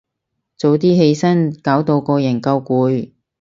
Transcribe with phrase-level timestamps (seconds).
[0.57, 3.11] 早啲起身，搞到個人夠攰